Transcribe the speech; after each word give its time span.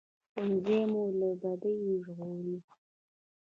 ښوونځی 0.31 0.79
مو 0.91 1.03
له 1.19 1.29
بدیو 1.41 1.95
ژغوري 2.05 2.57